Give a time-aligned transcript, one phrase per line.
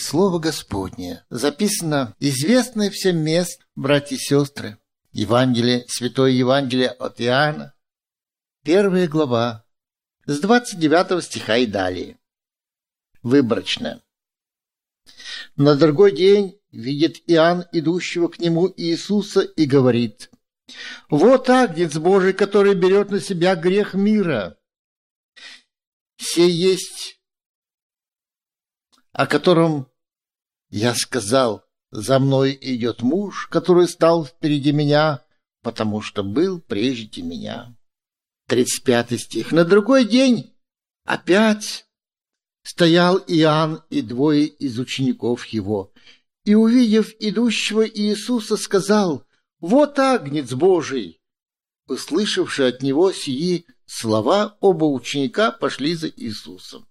[0.00, 1.24] Слово Господне.
[1.28, 4.78] Записано известное всем мест, братья и сестры.
[5.12, 7.74] Евангелие, Святое Евангелие от Иоанна,
[8.62, 9.64] первая глава,
[10.24, 12.18] с 29 стиха и далее.
[13.22, 14.00] Выборочно.
[15.56, 20.30] На другой день видит Иоанн идущего к нему Иисуса и говорит,
[21.10, 24.58] «Вот Агнец Божий, который берет на себя грех мира.
[26.16, 27.17] Все есть,
[29.18, 29.88] о котором
[30.70, 35.24] я сказал, за мной идет муж, который стал впереди меня,
[35.62, 37.74] потому что был прежде меня».
[38.46, 39.50] 35 стих.
[39.50, 40.54] На другой день
[41.04, 41.88] опять
[42.62, 45.92] стоял Иоанн и двое из учеников его,
[46.44, 49.24] и, увидев идущего Иисуса, сказал,
[49.58, 51.20] «Вот Агнец Божий!»
[51.88, 56.86] Услышавши от него сии слова, оба ученика пошли за Иисусом.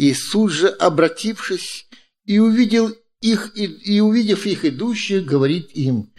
[0.00, 1.86] Иисус же, обратившись
[2.24, 6.10] и увидел их, и, и увидев их идущих, говорит им,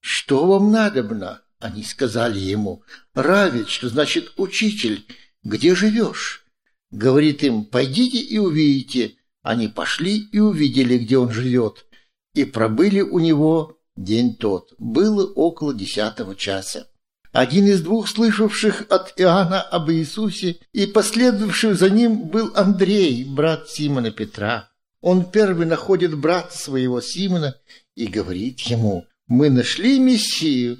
[0.00, 2.82] «Что вам надобно?» Они сказали ему,
[3.14, 5.06] «Равич, что значит учитель,
[5.44, 6.44] где живешь?»
[6.90, 9.14] Говорит им, «Пойдите и увидите».
[9.42, 11.86] Они пошли и увидели, где он живет,
[12.34, 14.74] и пробыли у него день тот.
[14.78, 16.88] Было около десятого часа.
[17.32, 23.70] Один из двух слышавших от Иоанна об Иисусе и последовавший за ним был Андрей, брат
[23.70, 24.68] Симона Петра.
[25.00, 27.56] Он первый находит брата своего Симона
[27.94, 30.78] и говорит ему, «Мы нашли Мессию,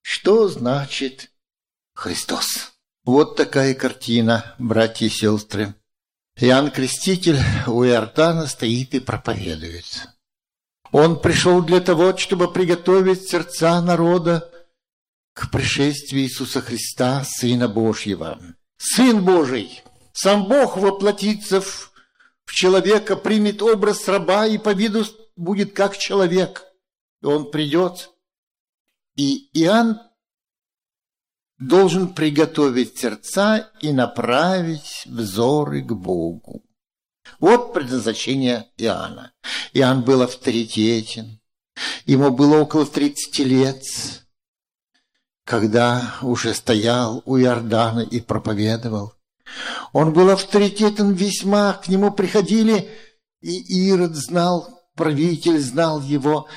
[0.00, 1.32] что значит
[1.94, 2.74] Христос?
[3.04, 5.74] Вот такая картина, братья и сестры.
[6.40, 10.06] Иоанн Креститель у Иордана стоит и проповедует.
[10.92, 14.48] Он пришел для того, чтобы приготовить сердца народа
[15.38, 18.40] к пришествию Иисуса Христа, Сына Божьего.
[18.76, 19.82] Сын Божий,
[20.12, 21.92] сам Бог воплотится в,
[22.46, 25.04] человека, примет образ раба и по виду
[25.36, 26.64] будет как человек.
[27.22, 28.10] Он придет
[29.14, 30.00] и Иоанн
[31.58, 36.64] должен приготовить сердца и направить взоры к Богу.
[37.38, 39.32] Вот предназначение Иоанна.
[39.72, 41.40] Иоанн был авторитетен.
[42.06, 43.84] Ему было около 30 лет,
[45.48, 49.14] когда уже стоял у Иордана и проповедовал.
[49.94, 52.90] Он был авторитетен весьма, к нему приходили,
[53.40, 56.48] и Ирод знал правитель знал его,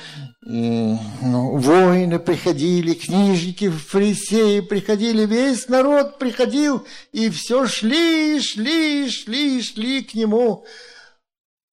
[0.42, 10.02] ну, воины приходили, книжники, фарисеи приходили, весь народ приходил, и все шли, шли, шли, шли
[10.02, 10.66] к нему.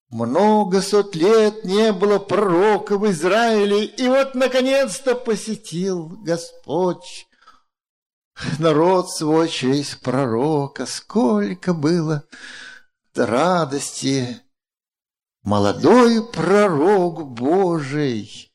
[0.10, 7.28] Много сот лет не было пророка в Израиле, и вот наконец-то посетил Господь
[8.58, 10.88] народ свой через пророка.
[10.88, 12.24] Сколько было
[13.16, 14.42] радости,
[15.44, 18.52] молодой пророк Божий.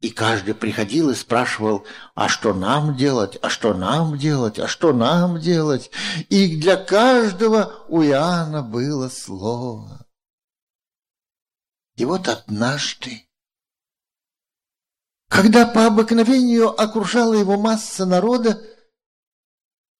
[0.00, 1.84] И каждый приходил и спрашивал,
[2.14, 5.90] а что нам делать, а что нам делать, а что нам делать.
[6.28, 10.07] И для каждого у Иоанна было слово.
[11.98, 13.28] И вот однажды,
[15.28, 18.64] когда по обыкновению окружала его масса народа,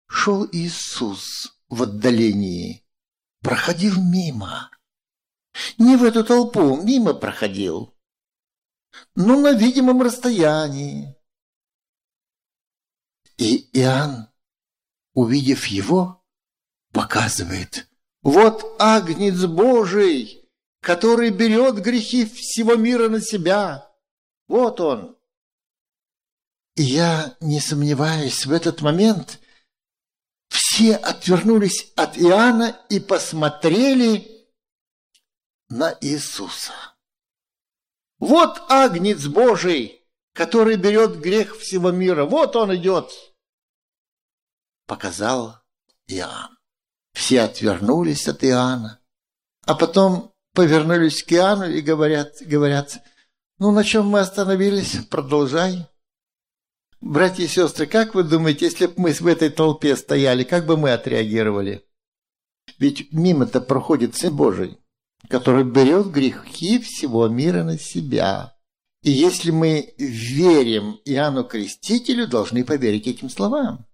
[0.07, 2.87] шел Иисус в отдалении,
[3.41, 4.71] проходил мимо.
[5.77, 7.99] Не в эту толпу, мимо проходил.
[9.17, 11.17] Но на видимом расстоянии.
[13.39, 14.29] И Иоанн,
[15.15, 16.25] увидев его,
[16.93, 17.91] показывает.
[18.23, 20.38] Вот Агнец Божий,
[20.81, 23.91] который берет грехи всего мира на себя.
[24.47, 25.17] Вот он.
[26.77, 29.41] И я не сомневаюсь, в этот момент
[30.49, 34.47] все отвернулись от Иоанна и посмотрели
[35.69, 36.73] на Иисуса.
[38.19, 42.25] Вот Агнец Божий, который берет грех всего мира.
[42.25, 43.13] Вот он идет.
[44.87, 45.57] Показал
[46.07, 46.57] Иоанн.
[47.13, 49.01] Все отвернулись от Иоанна,
[49.67, 52.99] а потом повернулись к Иоанну и говорят, говорят,
[53.59, 55.87] ну на чем мы остановились, продолжай.
[57.01, 60.77] Братья и сестры, как вы думаете, если бы мы в этой толпе стояли, как бы
[60.77, 61.85] мы отреагировали?
[62.79, 64.79] Ведь мимо-то проходит Сын Божий
[65.29, 68.55] который берет грехи всего мира на себя.
[69.03, 73.87] И если мы верим Иоанну Крестителю, должны поверить этим словам.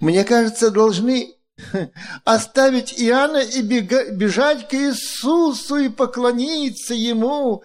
[0.00, 1.34] Мне кажется, должны
[2.24, 7.62] оставить Иоанна и бежать к Иисусу и поклониться Ему.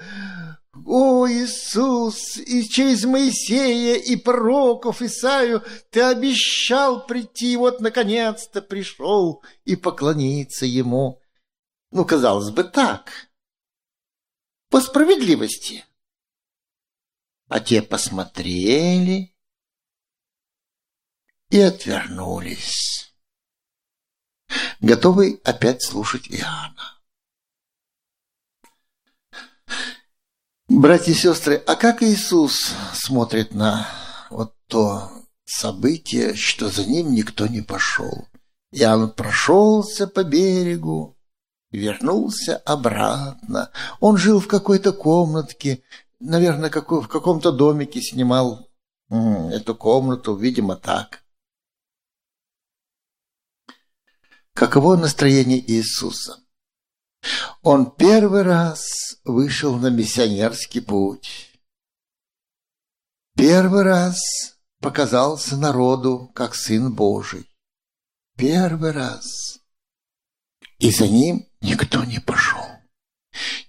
[0.86, 9.76] О, Иисус, и через Моисея и пророков Исаию ты обещал прийти, вот наконец-то пришел и
[9.76, 11.22] поклониться Ему.
[11.92, 13.30] Ну, казалось бы, так.
[14.70, 15.86] По справедливости.
[17.48, 19.36] А те посмотрели
[21.52, 23.13] и отвернулись,
[24.80, 26.94] готовый опять слушать Иоанна.
[30.70, 33.88] Братья и сестры, а как Иисус смотрит на
[34.30, 35.12] вот то
[35.46, 38.28] событие, что за ним никто не пошел?
[38.72, 41.16] Иоанн прошелся по берегу,
[41.72, 43.72] вернулся обратно.
[44.00, 45.84] Он жил в какой-то комнатке,
[46.20, 48.68] наверное, в каком-то домике снимал
[49.10, 51.23] эту комнату, видимо, так.
[54.54, 56.40] Каково настроение Иисуса?
[57.62, 61.60] Он первый раз вышел на миссионерский путь.
[63.36, 64.20] Первый раз
[64.80, 67.50] показался народу как Сын Божий.
[68.38, 69.60] Первый раз.
[70.78, 72.66] И за ним никто не пошел.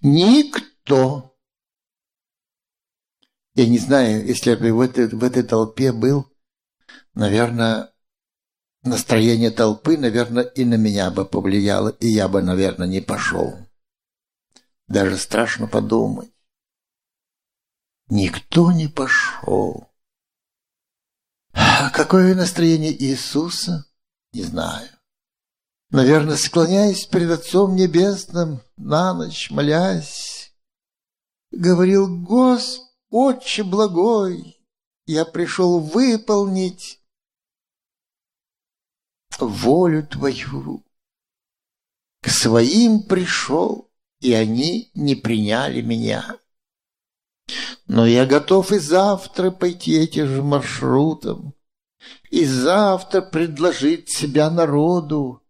[0.03, 1.39] Никто.
[3.55, 6.31] Я не знаю, если бы в этой, в этой толпе был,
[7.15, 7.94] наверное,
[8.85, 13.55] настроение толпы, наверное, и на меня бы повлияло, и я бы, наверное, не пошел.
[14.87, 16.31] Даже страшно подумать.
[18.09, 19.91] Никто не пошел.
[21.93, 23.87] Какое настроение Иисуса?
[24.33, 24.89] Не знаю.
[25.91, 30.53] Наверное, склоняясь перед Отцом Небесным, на ночь молясь,
[31.51, 32.85] говорил, Господь,
[33.17, 34.59] Отче благой,
[35.07, 36.99] я пришел выполнить
[39.41, 40.85] волю Твою.
[42.23, 43.91] К своим пришел,
[44.21, 46.39] и они не приняли меня.
[47.87, 51.55] Но я готов и завтра пойти этим же маршрутом,
[52.31, 55.43] и завтра предложить себя народу,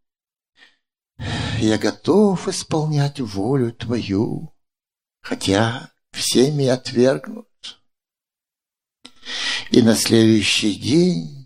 [1.58, 4.52] я готов исполнять волю Твою,
[5.22, 7.48] хотя всеми отвергнут.
[9.70, 11.44] И на следующий день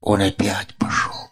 [0.00, 1.28] он опять пошел.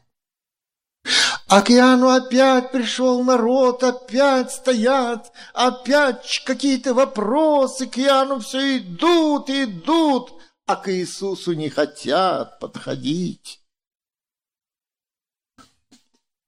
[1.48, 10.40] К Иоанну опять пришел народ, опять стоят, опять какие-то вопросы к Иоанну все идут, идут,
[10.66, 13.60] а к Иисусу не хотят подходить.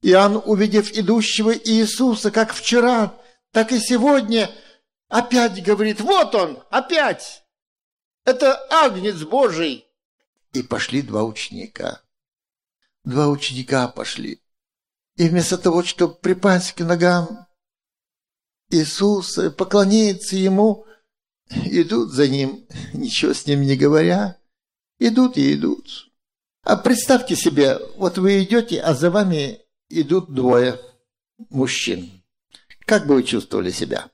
[0.02, 3.14] Иоанн, увидев идущего Иисуса, как вчера,
[3.52, 4.50] так и сегодня,
[5.08, 7.44] опять говорит, вот он, опять,
[8.24, 9.86] это Агнец Божий.
[10.52, 12.02] И пошли два ученика.
[13.08, 14.42] Два ученика пошли.
[15.16, 17.46] И вместо того, чтобы припасть к ногам
[18.68, 20.84] Иисуса, поклониться Ему,
[21.48, 24.36] идут за Ним, ничего с Ним не говоря,
[24.98, 26.10] идут и идут.
[26.64, 29.58] А представьте себе, вот вы идете, а за вами
[29.88, 30.78] идут двое
[31.48, 32.10] мужчин.
[32.80, 34.10] Как бы вы чувствовали себя?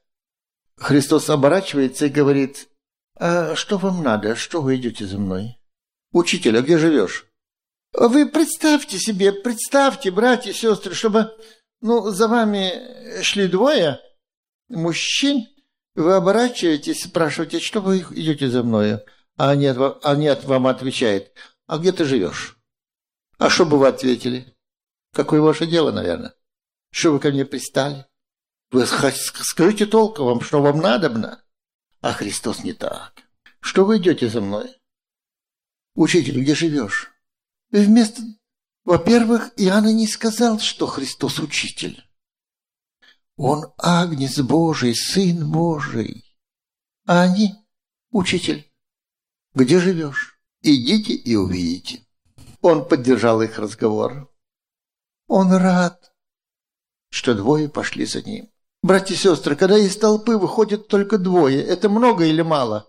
[0.76, 2.68] Христос оборачивается и говорит,
[3.16, 4.36] «А что вам надо?
[4.36, 5.58] Что вы идете за мной?»
[6.12, 7.28] «Учитель, а где живешь?»
[7.96, 11.30] «Вы представьте себе, представьте, братья и сестры, чтобы
[11.80, 14.00] ну, за вами шли двое
[14.68, 15.46] мужчин,
[15.94, 18.98] вы оборачиваетесь, спрашиваете, что вы идете за мной?
[19.36, 19.68] А они,
[20.02, 21.32] они вам отвечают,
[21.66, 22.58] а где ты живешь?
[23.38, 24.56] А что бы вы ответили?
[25.12, 26.34] Какое ваше дело, наверное?
[26.90, 28.06] Что вы ко мне пристали?
[28.72, 31.44] Вы скажите толком вам, что вам надобно.
[32.00, 33.14] А Христос не так.
[33.60, 34.76] Что вы идете за мной?
[35.94, 37.13] Учитель, где живешь?
[37.74, 38.22] Вместо...
[38.84, 42.04] Во-первых, Иоанна не сказал, что Христос учитель.
[43.36, 46.24] Он Агнец Божий, Сын Божий.
[47.04, 47.52] А они,
[48.10, 48.70] учитель,
[49.54, 50.38] где живешь?
[50.62, 52.06] Идите и увидите.
[52.60, 54.32] Он поддержал их разговор.
[55.26, 56.14] Он рад,
[57.10, 58.52] что двое пошли за ним.
[58.82, 62.86] Братья и сестры, когда из толпы выходят только двое, это много или мало?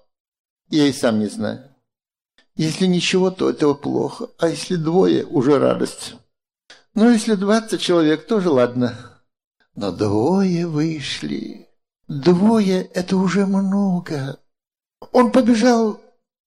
[0.70, 1.75] Я и сам не знаю.
[2.56, 6.16] Если ничего, то этого плохо, а если двое, уже радость.
[6.94, 8.98] Ну, если двадцать человек, тоже ладно.
[9.76, 11.68] Но двое вышли.
[12.08, 14.40] Двое– это уже много.
[15.12, 16.00] Он побежал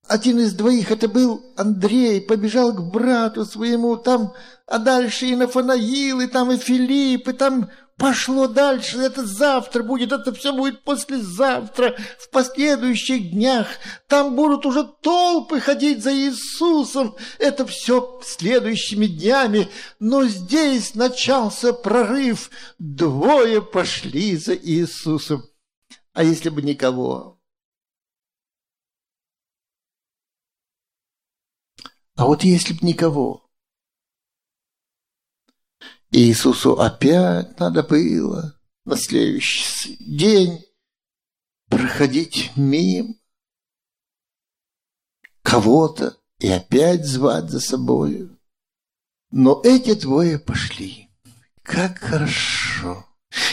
[0.09, 4.33] один из двоих, это был Андрей, побежал к брату своему, там,
[4.67, 10.13] а дальше и Нафанаил, и там и Филипп, и там пошло дальше, это завтра будет,
[10.13, 13.67] это все будет послезавтра, в последующих днях.
[14.07, 19.69] Там будут уже толпы ходить за Иисусом, это все следующими днями.
[19.99, 25.45] Но здесь начался прорыв, двое пошли за Иисусом.
[26.15, 27.38] А если бы никого?
[32.19, 33.49] А вот если бы никого?
[36.11, 40.65] Иисусу опять надо было на следующий день
[41.69, 43.15] проходить мимо
[45.43, 48.37] кого-то и опять звать за собою.
[49.31, 51.09] Но эти двое пошли.
[51.63, 53.07] Как хорошо.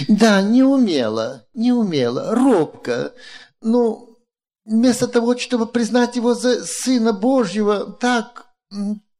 [0.07, 3.13] Да, не умело, не умело, робко.
[3.61, 4.17] Ну,
[4.65, 8.44] вместо того, чтобы признать его за Сына Божьего, так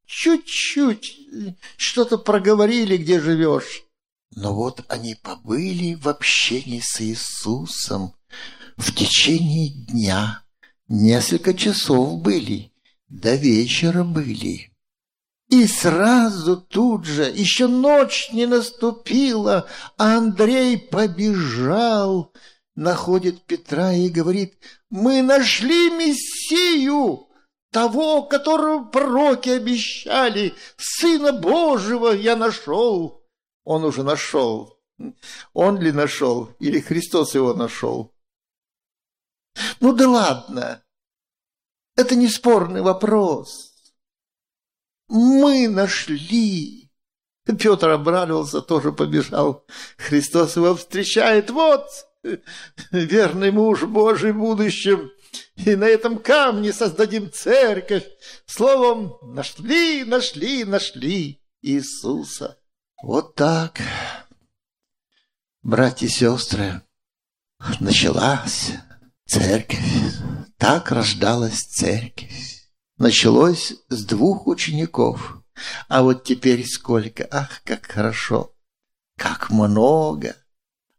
[0.05, 1.17] чуть-чуть
[1.77, 3.83] что-то проговорили, где живешь.
[4.35, 8.13] Но вот они побыли в общении с Иисусом
[8.75, 10.41] в течение дня.
[10.87, 12.71] Несколько часов были,
[13.07, 14.71] до вечера были.
[15.49, 22.33] И сразу тут же, еще ночь не наступила, а Андрей побежал,
[22.75, 24.55] находит Петра и говорит,
[24.89, 27.24] «Мы нашли Мессию!»
[27.75, 33.27] Того, которого пророки обещали, Сына Божьего я нашел.
[33.65, 34.79] Он уже нашел.
[35.51, 38.13] Он ли нашел, или Христос его нашел?
[39.81, 40.81] Ну да ладно,
[41.97, 43.73] это не спорный вопрос.
[45.09, 46.89] Мы нашли.
[47.43, 49.65] Петр обрадовался, тоже побежал.
[49.97, 51.49] Христос его встречает.
[51.49, 51.89] Вот,
[52.91, 55.11] верный муж Божий в будущем
[55.55, 58.05] и на этом камне создадим церковь.
[58.45, 62.57] Словом, нашли, нашли, нашли Иисуса.
[63.03, 63.81] Вот так,
[65.61, 66.81] братья и сестры,
[67.79, 68.71] началась
[69.27, 69.79] церковь.
[70.57, 72.71] Так рождалась церковь.
[72.97, 75.43] Началось с двух учеников.
[75.87, 77.27] А вот теперь сколько?
[77.29, 78.55] Ах, как хорошо!
[79.17, 80.35] Как много!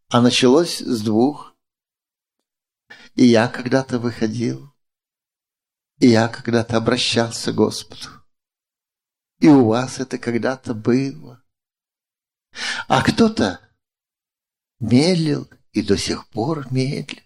[0.08, 1.55] А началось с двух
[3.16, 4.72] и я когда-то выходил,
[5.98, 8.08] и я когда-то обращался к Господу.
[9.40, 11.42] И у вас это когда-то было.
[12.88, 13.60] А кто-то
[14.80, 17.24] медлил и до сих пор медлит.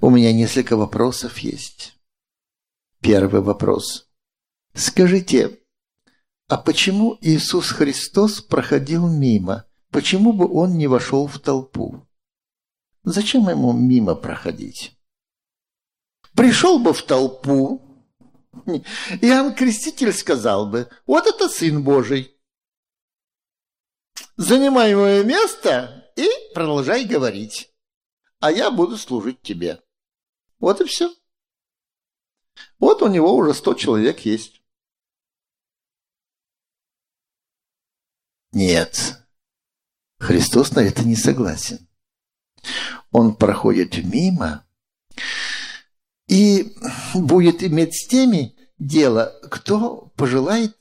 [0.00, 1.98] У меня несколько вопросов есть.
[3.00, 4.10] Первый вопрос.
[4.74, 5.60] Скажите,
[6.48, 9.66] а почему Иисус Христос проходил мимо?
[9.90, 12.03] Почему бы он не вошел в толпу?
[13.04, 14.98] Зачем ему мимо проходить?
[16.34, 17.82] Пришел бы в толпу,
[19.20, 22.34] Иоанн Креститель сказал бы, вот это Сын Божий.
[24.36, 27.70] Занимай мое место и продолжай говорить,
[28.40, 29.82] а я буду служить тебе.
[30.58, 31.14] Вот и все.
[32.78, 34.62] Вот у него уже сто человек есть.
[38.52, 39.18] Нет,
[40.20, 41.86] Христос на это не согласен
[43.10, 44.64] он проходит мимо
[46.28, 46.74] и
[47.14, 50.76] будет иметь с теми дело, кто пожелает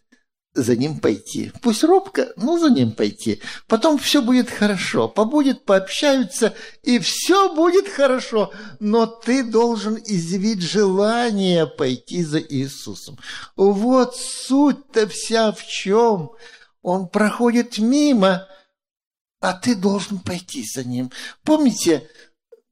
[0.56, 1.52] за ним пойти.
[1.62, 3.42] Пусть робко, но за ним пойти.
[3.68, 5.08] Потом все будет хорошо.
[5.08, 8.52] Побудет, пообщаются, и все будет хорошо.
[8.80, 13.18] Но ты должен изъявить желание пойти за Иисусом.
[13.56, 16.32] Вот суть-то вся в чем.
[16.82, 18.48] Он проходит мимо,
[19.44, 21.12] а ты должен пойти за ним.
[21.44, 22.10] Помните,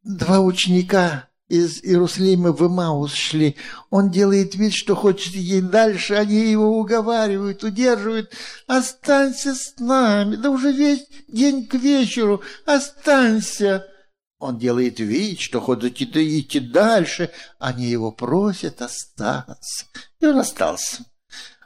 [0.03, 3.57] два ученика из Иерусалима в Имаус шли.
[3.89, 6.13] Он делает вид, что хочет идти дальше.
[6.13, 8.31] Они его уговаривают, удерживают.
[8.67, 10.37] Останься с нами.
[10.37, 12.41] Да уже весь день к вечеру.
[12.65, 13.85] Останься.
[14.39, 17.31] Он делает вид, что хочет идти, идти дальше.
[17.59, 19.87] Они его просят остаться.
[20.21, 21.03] И он остался.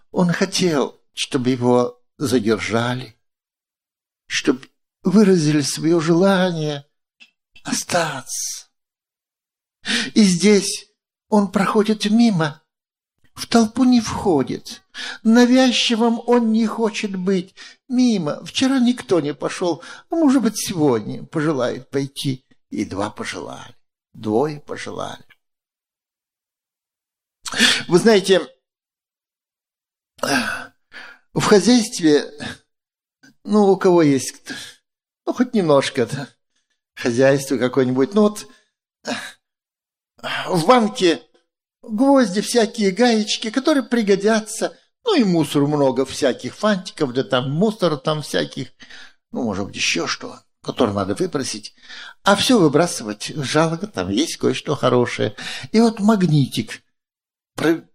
[0.09, 3.15] Он хотел, чтобы его задержали,
[4.25, 4.62] чтобы
[5.05, 6.85] выразили свое желание
[7.63, 8.67] остаться.
[10.13, 10.89] И здесь
[11.29, 12.63] он проходит мимо,
[13.35, 14.81] в толпу не входит.
[15.24, 17.53] Навязчивым он не хочет быть.
[17.88, 18.43] Мимо.
[18.45, 22.45] Вчера никто не пошел, а может быть сегодня пожелает пойти.
[22.69, 23.75] И два пожелали.
[24.13, 25.24] Двое пожелали.
[27.88, 28.41] Вы знаете,
[30.21, 32.31] в хозяйстве,
[33.43, 34.43] ну, у кого есть
[35.25, 36.08] ну, хоть немножко
[36.96, 38.13] хозяйство какое-нибудь.
[38.13, 38.48] Ну, вот
[40.48, 41.22] в банке
[41.82, 44.77] гвозди всякие, гаечки, которые пригодятся.
[45.03, 48.70] Ну и мусор много всяких, фантиков, да там мусора там всяких,
[49.32, 51.75] ну, может быть, еще что, который надо выбросить.
[52.24, 55.36] А все выбрасывать жалко, там есть кое-что хорошее.
[55.72, 56.82] И вот магнитик.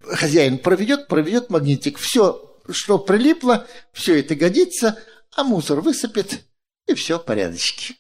[0.02, 1.98] Хозяин проведет, проведет магнитик.
[1.98, 4.96] Все, что прилипло, все это годится,
[5.34, 6.44] а мусор высыпет,
[6.90, 7.96] и все порядочки.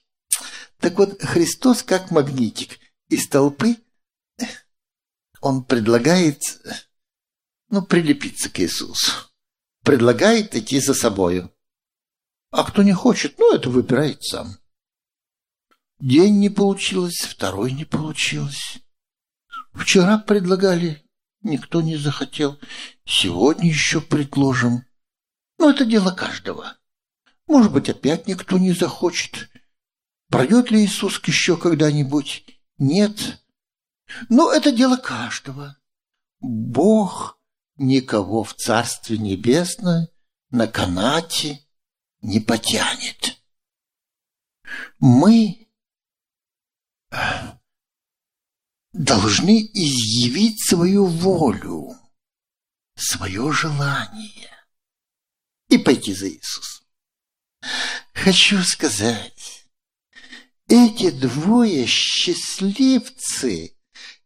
[0.78, 2.78] Так вот, Христос как магнитик
[3.08, 3.76] из толпы
[5.40, 6.40] он предлагает,
[7.68, 9.12] ну, прилепиться к Иисусу.
[9.82, 11.50] Предлагает идти за собою.
[12.50, 14.58] А кто не хочет, ну, это выбирает сам.
[15.98, 18.78] День не получилось, второй не получилось.
[19.72, 21.02] Вчера предлагали,
[21.42, 22.58] никто не захотел.
[23.04, 24.84] Сегодня еще предложим.
[25.58, 26.76] Ну, это дело каждого.
[27.50, 29.50] Может быть, опять никто не захочет.
[30.28, 32.46] Пройдет ли Иисус еще когда-нибудь?
[32.78, 33.42] Нет.
[34.28, 35.76] Но это дело каждого.
[36.38, 37.40] Бог
[37.74, 40.10] никого в Царстве Небесное
[40.50, 41.66] на канате
[42.22, 43.42] не потянет.
[45.00, 45.68] Мы
[48.92, 51.96] должны изъявить свою волю,
[52.94, 54.56] свое желание
[55.66, 56.79] и пойти за Иисусом.
[58.14, 59.66] Хочу сказать,
[60.68, 63.74] эти двое счастливцы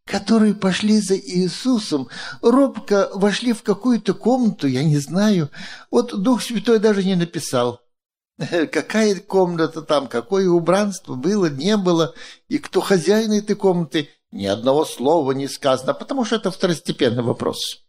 [0.05, 2.09] которые пошли за Иисусом,
[2.41, 5.49] робко вошли в какую-то комнату, я не знаю.
[5.91, 7.81] Вот Дух Святой даже не написал.
[8.37, 12.13] Какая комната там, какое убранство было, не было,
[12.49, 17.83] и кто хозяин этой комнаты, ни одного слова не сказано, потому что это второстепенный вопрос.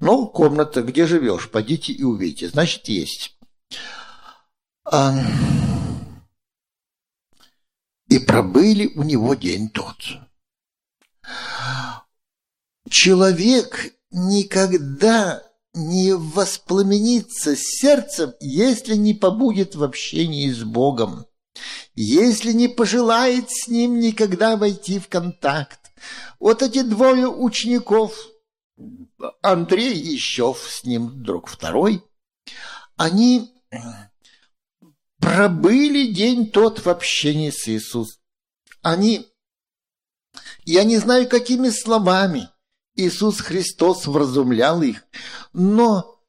[0.00, 3.36] Ну, комната, где живешь, пойдите и увидите, значит, есть.
[8.08, 9.96] И пробыли у него день тот.
[12.90, 21.26] Человек никогда не воспламенится сердцем, если не побудет в общении с Богом,
[21.94, 25.80] если не пожелает с Ним никогда войти в контакт.
[26.38, 28.14] Вот эти двое учеников,
[29.42, 32.04] Андрей и с ним друг второй,
[32.96, 33.50] они
[35.24, 38.20] пробыли день тот в общении с Иисусом.
[38.82, 39.26] Они
[40.64, 42.48] я не знаю, какими словами
[42.94, 45.04] Иисус Христос вразумлял их,
[45.52, 46.20] но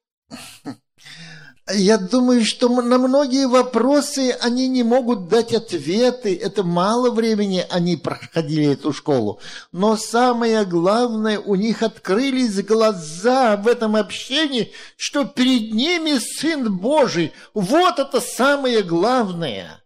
[1.74, 6.36] я думаю, что на многие вопросы они не могут дать ответы.
[6.36, 9.40] Это мало времени они проходили эту школу.
[9.72, 17.34] Но самое главное, у них открылись глаза в этом общении, что перед ними Сын Божий.
[17.56, 19.84] Вот это самое главное.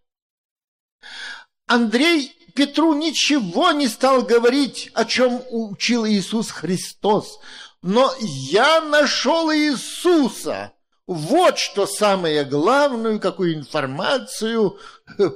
[1.65, 7.39] Андрей Петру ничего не стал говорить, о чем учил Иисус Христос.
[7.81, 10.73] Но я нашел Иисуса.
[11.09, 14.77] Вот что самое главное, какую информацию,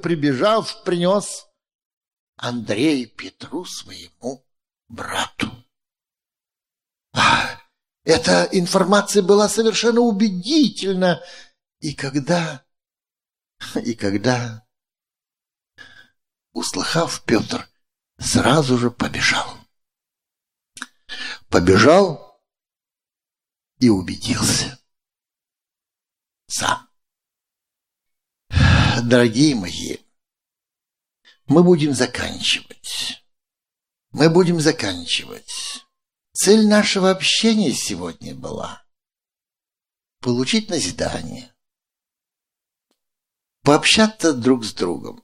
[0.03, 1.47] прибежав, принес
[2.35, 4.45] Андрей Петру своему
[4.87, 5.51] брату.
[8.03, 11.23] Эта информация была совершенно убедительна.
[11.79, 12.63] И когда,
[13.83, 14.67] и когда
[16.51, 17.67] услыхав, Петр
[18.19, 19.57] сразу же побежал.
[21.49, 22.39] Побежал
[23.79, 24.77] и убедился
[26.53, 26.87] сам.
[29.03, 29.97] Дорогие мои,
[31.47, 33.23] мы будем заканчивать.
[34.11, 35.83] Мы будем заканчивать.
[36.33, 38.83] Цель нашего общения сегодня была
[40.19, 41.51] получить назидание,
[43.63, 45.23] пообщаться друг с другом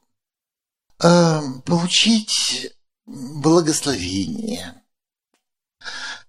[1.01, 4.83] э, получить благословение.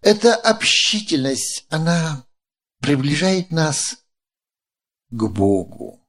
[0.02, 2.26] Эта общительность, она
[2.80, 3.99] приближает нас
[5.10, 6.00] к Богу.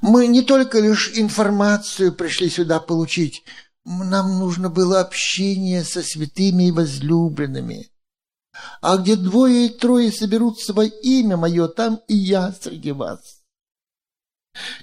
[0.00, 3.42] Мы не только лишь информацию пришли сюда получить,
[3.84, 7.88] нам нужно было общение со святыми и возлюбленными.
[8.80, 13.42] А где двое и трое соберутся во имя мое, там и я среди вас.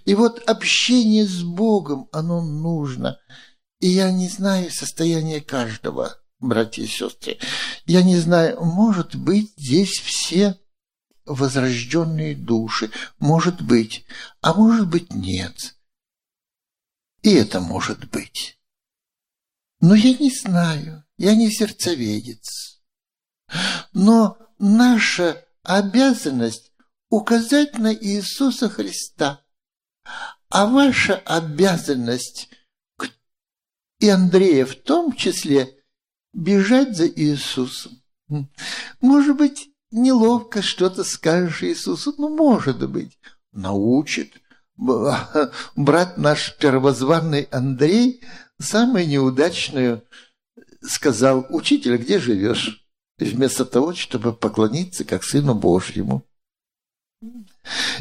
[0.06, 3.20] И вот общение с Богом, оно нужно.
[3.80, 7.38] И я не знаю состояние каждого, братья и сестры.
[7.86, 10.60] Я не знаю, может быть, здесь все
[11.30, 12.92] возрожденные души.
[13.20, 14.06] Может быть,
[14.42, 15.76] а может быть, нет.
[17.22, 18.60] И это может быть.
[19.80, 22.82] Но я не знаю, я не сердцеведец.
[23.94, 26.74] Но наша обязанность
[27.10, 29.42] указать на Иисуса Христа–
[30.50, 32.50] а ваша обязанность,
[34.00, 35.84] и Андрея в том числе,
[36.34, 38.02] бежать за Иисусом.
[39.02, 43.18] Может быть, неловко что-то скажешь Иисусу, ну, может быть,
[43.52, 44.34] научит.
[44.78, 48.22] Брат наш первозванный Андрей
[48.60, 50.04] самую неудачную
[50.82, 52.86] сказал, учитель, где живешь?
[53.18, 56.26] Вместо того, чтобы поклониться как Сыну Божьему.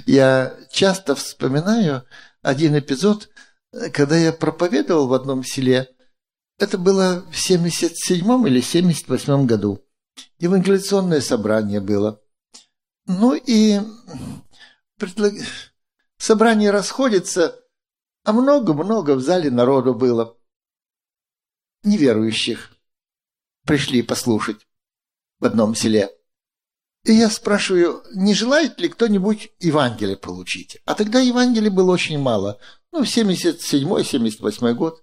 [0.07, 2.05] Я часто вспоминаю
[2.42, 3.29] один эпизод,
[3.92, 5.88] когда я проповедовал в одном селе.
[6.59, 9.85] Это было в 77 или 78 году.
[10.38, 12.22] Евангелиционное собрание было.
[13.07, 13.81] Ну и
[14.96, 15.35] предлаг...
[16.16, 17.61] собрание расходится,
[18.24, 20.37] а много-много в зале народу было.
[21.83, 22.72] Неверующих
[23.64, 24.66] пришли послушать
[25.40, 26.11] в одном селе.
[27.05, 30.79] И я спрашиваю, не желает ли кто-нибудь Евангелие получить?
[30.85, 32.61] А тогда Евангелия было очень мало.
[32.92, 35.03] Ну, 77-78 год.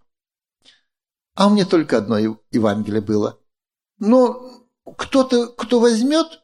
[1.33, 2.17] А у меня только одно
[2.51, 3.39] Евангелие было.
[3.97, 6.43] Но кто-то, кто возьмет,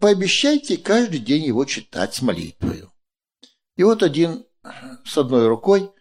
[0.00, 2.88] пообещайте каждый день его читать с молитвой.
[3.76, 4.46] И вот один
[5.04, 5.92] с одной рукой,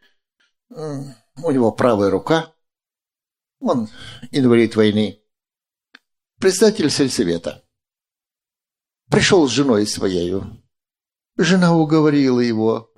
[0.69, 2.53] у него правая рука,
[3.59, 3.89] он
[4.31, 5.21] инвалид войны,
[6.39, 7.63] председатель сельсовета.
[9.09, 10.41] Пришел с женой своей.
[11.37, 12.91] Жена уговорила его.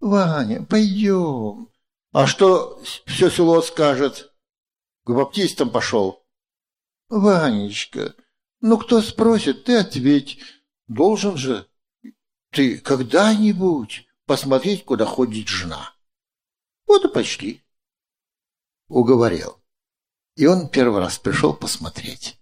[0.00, 1.68] «Ваня, пойдем».
[2.12, 4.32] «А что все село скажет?»
[5.04, 6.19] «К баптистам пошел».
[7.10, 8.14] «Ванечка,
[8.60, 10.38] ну кто спросит, ты ответь.
[10.86, 11.68] Должен же
[12.50, 15.94] ты когда-нибудь посмотреть, куда ходит жена».
[16.86, 17.62] Вот и пошли.
[18.88, 19.62] Уговорил.
[20.36, 22.40] И он первый раз пришел посмотреть.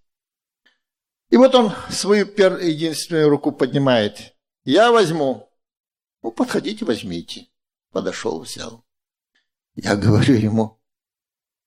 [1.31, 2.59] И вот он свою пер...
[2.59, 4.35] единственную руку поднимает.
[4.65, 5.51] Я возьму.
[6.23, 7.49] Ну, подходите, возьмите.
[7.91, 8.85] Подошел, взял.
[9.75, 10.78] Я говорю ему,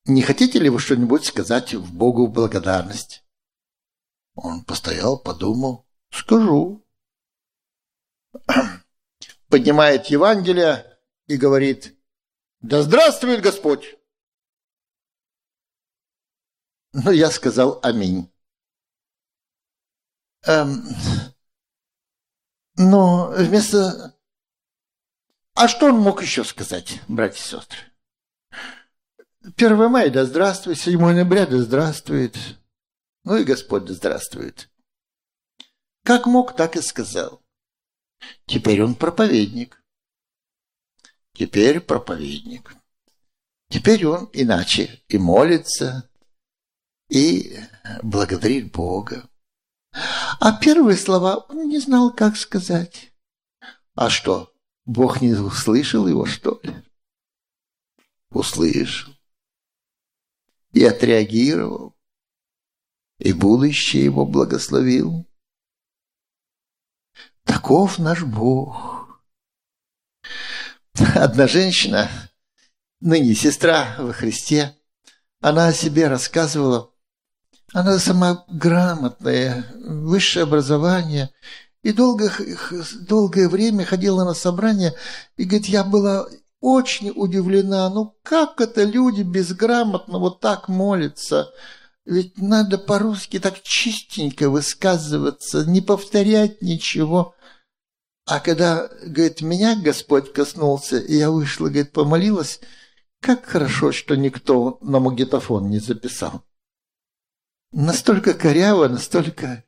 [0.06, 3.24] не хотите ли вы что-нибудь сказать в Богу в благодарность?
[4.36, 6.86] Он постоял, подумал, скажу.
[9.50, 11.98] Поднимает Евангелие и говорит,
[12.62, 13.98] да здравствует Господь!
[16.94, 18.32] Ну, я сказал аминь.
[20.44, 20.84] Эм,
[22.76, 24.18] но вместо...
[25.54, 27.80] А что он мог еще сказать, братья и сестры?
[29.43, 32.38] 1 мая да здравствует, 7 ноября да здравствует.
[33.23, 34.69] Ну и Господь да здравствует.
[36.04, 37.41] Как мог, так и сказал.
[38.45, 39.84] Теперь он проповедник.
[41.34, 42.75] Теперь проповедник.
[43.69, 46.08] Теперь он иначе и молится,
[47.10, 47.58] и
[48.04, 49.27] благодарит Бога.
[50.39, 53.12] А первые слова он не знал, как сказать.
[53.95, 54.54] А что,
[54.86, 56.75] Бог не услышал его, что ли?
[58.30, 59.13] Услышал.
[60.82, 61.96] И отреагировал.
[63.20, 65.28] И будущее его благословил.
[67.44, 69.22] Таков наш Бог.
[71.13, 72.10] Одна женщина,
[73.00, 74.76] ныне сестра во Христе,
[75.39, 76.91] она о себе рассказывала,
[77.74, 81.30] она сама грамотная, высшее образование.
[81.84, 82.32] И долго,
[83.02, 84.96] долгое время ходила на собрания
[85.38, 86.28] и говорит, я была
[86.62, 91.52] очень удивлена, ну как это люди безграмотно вот так молятся?
[92.06, 97.36] Ведь надо по-русски так чистенько высказываться, не повторять ничего.
[98.26, 102.62] А когда, говорит, меня Господь коснулся, и я вышла, говорит, помолилась,
[103.19, 106.43] как хорошо, что никто на магнитофон не записал
[107.71, 109.63] настолько коряво, настолько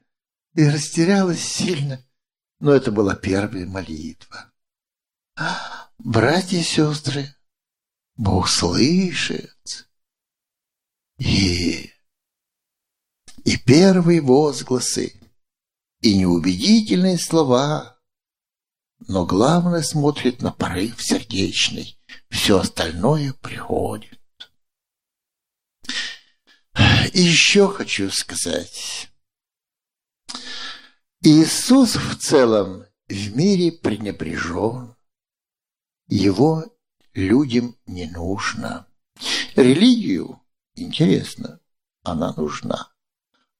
[0.56, 2.00] и растерялась сильно.
[2.60, 4.52] Но это была первая молитва.
[6.06, 7.34] Братья и сестры,
[8.18, 9.88] Бог слышит.
[11.18, 11.94] И,
[13.46, 15.14] и первые возгласы,
[16.02, 17.98] и неубедительные слова,
[19.08, 21.98] но главное смотрит на порыв сердечный,
[22.30, 24.20] все остальное приходит.
[27.14, 29.10] И еще хочу сказать.
[31.22, 34.93] Иисус в целом в мире пренебрежен.
[36.08, 36.66] Его
[37.14, 38.88] людям не нужно.
[39.56, 40.42] Религию,
[40.76, 41.60] интересно,
[42.04, 42.90] она нужна.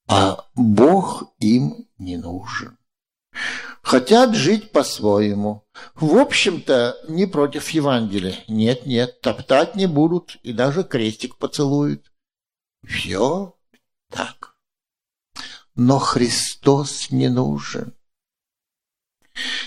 [0.08, 2.78] А Бог им не нужен.
[3.82, 5.66] Хотят жить по-своему.
[5.96, 8.44] В общем-то, не против Евангелия.
[8.48, 12.12] Нет-нет, топтать не будут и даже крестик поцелуют.
[12.86, 13.58] Все
[14.10, 14.56] так.
[15.76, 17.94] Но Христос не нужен.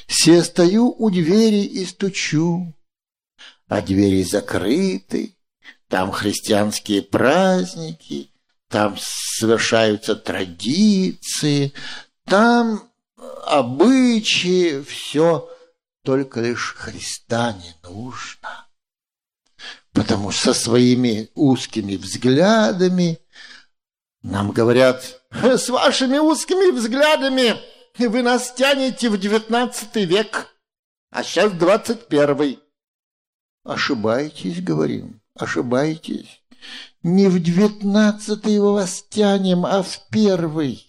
[0.06, 2.74] Все стою у двери и стучу,
[3.68, 5.36] а двери закрыты,
[5.88, 8.30] там христианские праздники,
[8.68, 11.72] там совершаются традиции,
[12.24, 12.90] там
[13.46, 15.50] обычаи, все,
[16.02, 18.66] только лишь Христа не нужно.
[19.92, 23.18] Потому что со своими узкими взглядами
[24.22, 27.56] нам говорят, с вашими узкими взглядами
[28.04, 30.54] вы нас тянете в девятнадцатый век,
[31.10, 32.60] а сейчас двадцать первый.
[33.64, 36.42] Ошибаетесь, говорим, ошибаетесь.
[37.02, 40.86] Не в девятнадцатый вас тянем, а в первый.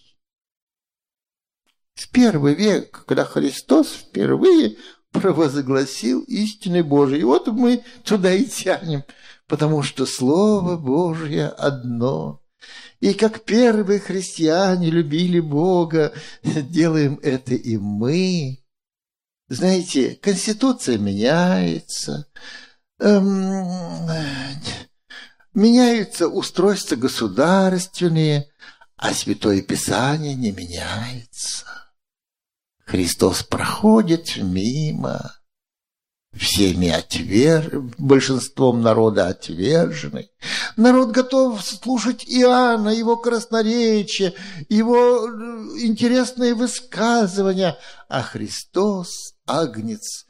[1.96, 4.78] В первый век, когда Христос впервые
[5.12, 7.20] провозгласил истины Божьи.
[7.20, 9.04] И вот мы туда и тянем,
[9.48, 12.44] потому что Слово Божье одно.
[13.00, 18.64] И как первые христиане любили Бога, делаем это и мы.
[19.50, 22.28] Знаете, Конституция меняется,
[23.00, 24.10] эм,
[25.54, 28.50] меняются устройства государственные,
[28.98, 31.66] а Святое Писание не меняется.
[32.86, 35.34] Христос проходит мимо,
[36.38, 37.84] всеми отвер...
[37.98, 40.32] большинством народа отверженный.
[40.76, 44.34] Народ готов слушать Иоанна, его красноречие,
[44.70, 50.26] его э, интересные высказывания, а Христос, Агнец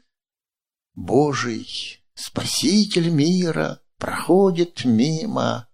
[0.94, 5.68] Божий, Спаситель мира, проходит мимо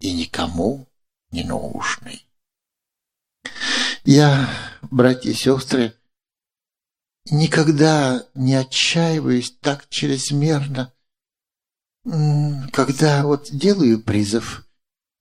[0.00, 0.88] и никому
[1.30, 2.26] не нужный.
[4.04, 4.48] Я,
[4.82, 5.94] братья и сестры,
[7.30, 10.92] никогда не отчаиваюсь так чрезмерно,
[12.72, 14.66] когда вот делаю призыв,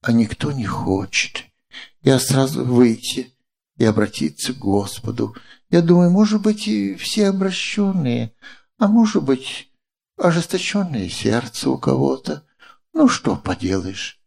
[0.01, 1.45] а никто не хочет.
[2.01, 3.33] Я сразу выйти
[3.77, 5.35] и обратиться к Господу.
[5.69, 8.33] Я думаю, может быть, и все обращенные,
[8.77, 9.71] а может быть,
[10.17, 12.45] ожесточенное сердце у кого-то.
[12.93, 14.19] Ну, что поделаешь?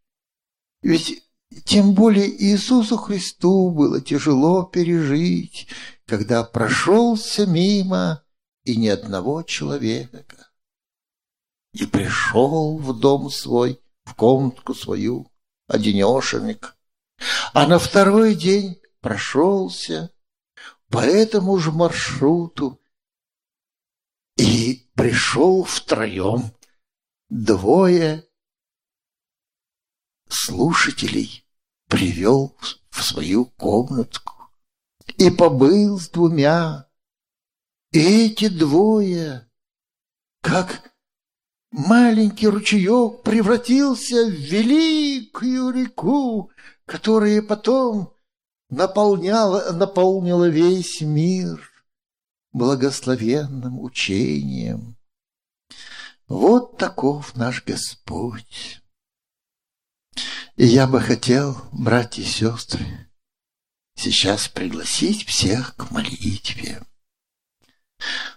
[0.83, 1.23] Ведь
[1.65, 5.69] тем более Иисусу Христу было тяжело пережить
[6.07, 8.25] когда прошелся мимо
[8.65, 10.51] и ни одного человека.
[11.73, 15.31] И пришел в дом свой, в комнатку свою,
[15.67, 16.77] одинешенек.
[17.53, 20.13] А на второй день прошелся
[20.89, 22.81] по этому же маршруту
[24.37, 26.53] и пришел втроем
[27.29, 28.27] двое
[30.29, 31.46] слушателей
[31.89, 32.57] привел
[32.91, 34.35] в свою комнатку
[35.19, 36.89] и побыл с двумя.
[37.93, 39.49] эти двое,
[40.43, 40.93] как
[41.71, 46.51] маленький ручеек, превратился в великую реку,
[46.85, 48.13] которая потом
[48.69, 51.71] наполняла, наполнила весь мир
[52.53, 54.97] благословенным учением.
[56.29, 58.83] Вот таков наш Господь.
[60.57, 63.11] И я бы хотел, братья и сестры,
[63.95, 66.83] сейчас пригласить всех к молитве.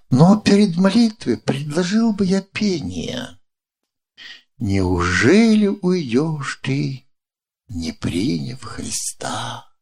[0.10, 3.40] Но перед молитвой предложил бы я пение.
[4.58, 7.08] Неужели уйдешь ты,
[7.70, 9.74] не приняв Христа?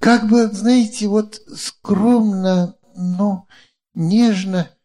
[0.00, 3.46] Как бы, знаете, вот скромно, но
[3.94, 4.76] нежно,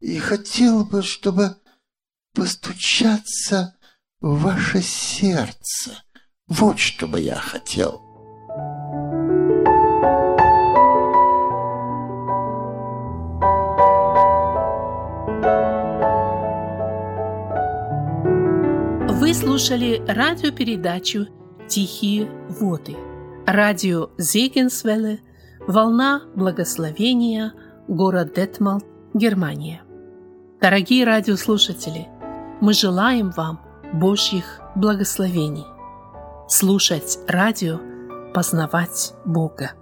[0.00, 1.56] и хотел бы, чтобы
[2.34, 3.75] постучаться
[4.20, 6.02] ваше сердце.
[6.48, 8.02] Вот что бы я хотел.
[19.18, 21.26] Вы слушали радиопередачу
[21.68, 22.96] «Тихие воды».
[23.46, 25.20] Радио Зегенсвелле,
[25.66, 27.52] «Волна благословения»,
[27.88, 29.82] город Детмалт, Германия.
[30.60, 32.08] Дорогие радиослушатели,
[32.60, 35.66] мы желаем вам Божьих благословений.
[36.48, 37.80] Слушать радио,
[38.34, 39.72] познавать Бога.